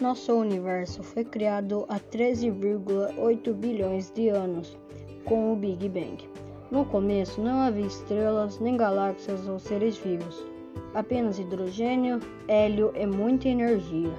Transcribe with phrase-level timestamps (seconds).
[0.00, 4.78] Nosso universo foi criado há 13,8 bilhões de anos,
[5.24, 6.24] com o Big Bang.
[6.70, 10.46] No começo não havia estrelas, nem galáxias ou seres vivos,
[10.94, 14.12] apenas hidrogênio, hélio e muita energia.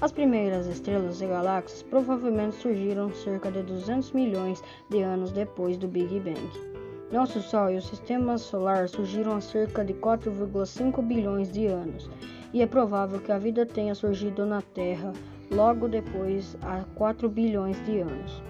[0.00, 5.86] As primeiras estrelas e galáxias provavelmente surgiram cerca de 200 milhões de anos depois do
[5.86, 6.75] Big Bang.
[7.12, 12.10] Nosso Sol e o Sistema Solar surgiram há cerca de 4,5 bilhões de anos
[12.52, 15.12] e é provável que a vida tenha surgido na Terra
[15.48, 18.42] logo depois há 4 bilhões de anos.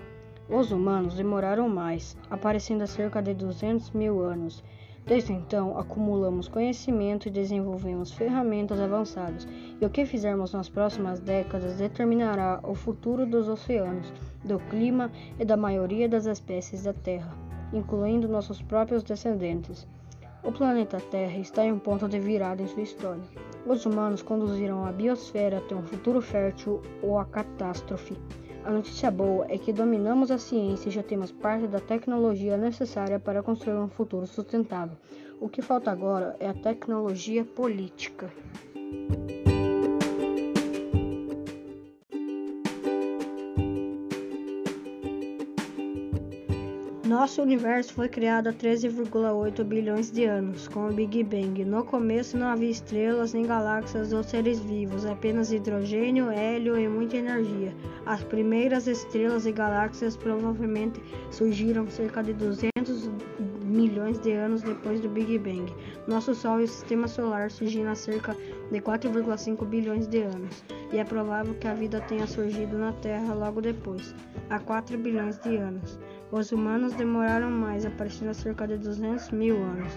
[0.49, 4.65] Os humanos demoraram mais, aparecendo há cerca de 200 mil anos.
[5.05, 9.47] Desde então, acumulamos conhecimento e desenvolvemos ferramentas avançadas,
[9.81, 14.13] e o que fizermos nas próximas décadas determinará o futuro dos oceanos,
[14.43, 19.87] do clima e da maioria das espécies da Terra, incluindo nossos próprios descendentes.
[20.43, 23.23] O planeta Terra está em um ponto de virada em sua história.
[23.67, 28.17] Os humanos conduziram a biosfera até um futuro fértil ou a catástrofe.
[28.65, 33.19] A notícia boa é que dominamos a ciência e já temos parte da tecnologia necessária
[33.19, 34.97] para construir um futuro sustentável.
[35.41, 38.33] O que falta agora é a tecnologia política.
[47.07, 51.65] Nosso universo foi criado há 13,8 bilhões de anos, com o Big Bang.
[51.65, 57.17] No começo não havia estrelas, nem galáxias ou seres vivos, apenas hidrogênio, hélio e muita
[57.17, 57.73] energia.
[58.05, 63.09] As primeiras estrelas e galáxias provavelmente surgiram cerca de 200
[63.63, 65.73] milhões de anos depois do Big Bang.
[66.09, 68.37] Nosso Sol e o Sistema Solar surgiram há cerca
[68.73, 73.33] de 4,5 bilhões de anos, e é provável que a vida tenha surgido na Terra
[73.33, 74.13] logo depois,
[74.51, 76.01] há 4 bilhões de anos.
[76.33, 79.93] Os humanos demoraram mais, aparecendo há cerca de 200 mil anos.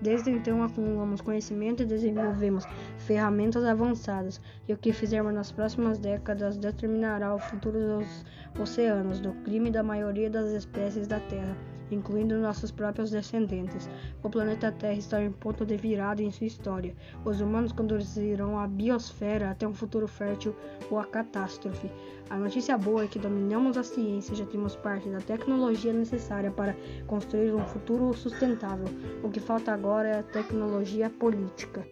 [0.00, 2.64] Desde então acumulamos conhecimento e desenvolvemos
[2.98, 8.24] ferramentas avançadas, e o que fizermos nas próximas décadas determinará o futuro dos
[8.60, 11.56] oceanos, do clima e da maioria das espécies da Terra
[11.94, 13.88] incluindo nossos próprios descendentes.
[14.22, 16.94] O planeta Terra está em ponto de virada em sua história.
[17.24, 20.54] Os humanos conduzirão a biosfera até um futuro fértil
[20.90, 21.90] ou a catástrofe.
[22.30, 26.50] A notícia boa é que dominamos a ciência e já temos parte da tecnologia necessária
[26.50, 26.74] para
[27.06, 28.86] construir um futuro sustentável.
[29.22, 31.86] O que falta agora é a tecnologia política.